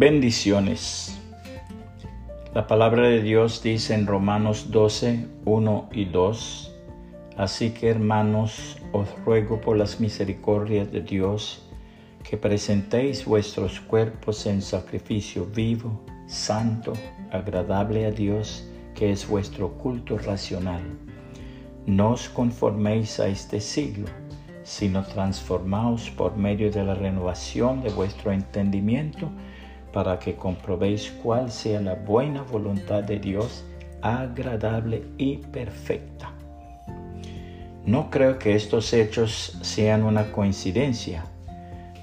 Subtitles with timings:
[0.00, 1.14] Bendiciones.
[2.54, 6.74] La palabra de Dios dice en Romanos 12, 1 y 2,
[7.36, 11.68] Así que hermanos, os ruego por las misericordias de Dios
[12.24, 16.94] que presentéis vuestros cuerpos en sacrificio vivo, santo,
[17.30, 20.80] agradable a Dios, que es vuestro culto racional.
[21.84, 24.06] No os conforméis a este siglo,
[24.62, 29.30] sino transformaos por medio de la renovación de vuestro entendimiento,
[29.92, 33.64] para que comprobéis cuál sea la buena voluntad de Dios,
[34.02, 36.32] agradable y perfecta.
[37.84, 41.24] No creo que estos hechos sean una coincidencia,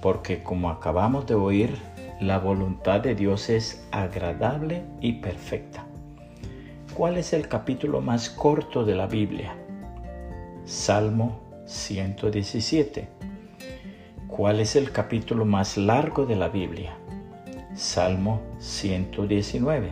[0.00, 1.76] porque como acabamos de oír,
[2.20, 5.84] la voluntad de Dios es agradable y perfecta.
[6.94, 9.56] ¿Cuál es el capítulo más corto de la Biblia?
[10.64, 13.08] Salmo 117.
[14.28, 16.96] ¿Cuál es el capítulo más largo de la Biblia?
[17.74, 19.90] Salmo 119.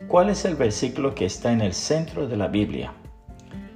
[0.08, 2.94] ¿Cuál es el versículo que está en el centro de la Biblia?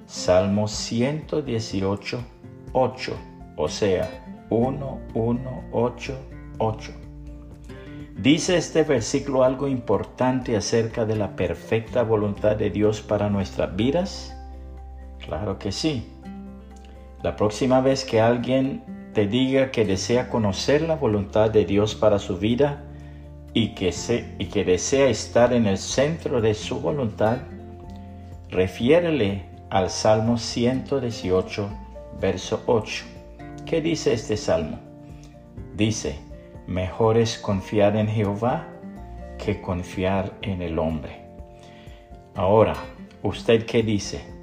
[0.06, 2.23] Salmo 118,
[2.72, 3.17] 8,
[3.58, 4.09] o sea,
[4.50, 6.94] 1188.
[8.16, 14.34] ¿Dice este versículo algo importante acerca de la perfecta voluntad de Dios para nuestras vidas?
[15.26, 16.06] Claro que sí.
[17.23, 22.19] La próxima vez que alguien te diga que desea conocer la voluntad de Dios para
[22.19, 22.84] su vida
[23.53, 23.91] y que,
[24.38, 27.40] y que desea estar en el centro de su voluntad,
[28.52, 31.69] refiérele al Salmo 118,
[32.22, 33.06] verso 8.
[33.66, 34.78] ¿Qué dice este salmo?
[35.75, 36.19] Dice,
[36.68, 38.68] mejor es confiar en Jehová
[39.40, 41.25] que confiar en el hombre.
[42.35, 42.75] Ahora,
[43.24, 44.34] ¿usted qué dice?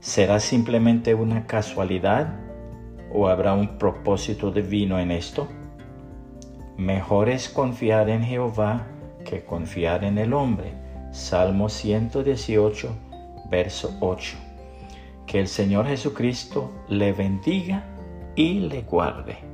[0.00, 2.34] ¿Será simplemente una casualidad
[3.12, 5.46] o habrá un propósito divino en esto?
[6.78, 8.86] Mejor es confiar en Jehová
[9.26, 10.72] que confiar en el hombre.
[11.12, 12.88] Salmo 118,
[13.50, 14.38] verso 8.
[15.26, 17.84] Que el Señor Jesucristo le bendiga
[18.36, 19.49] y le guarde.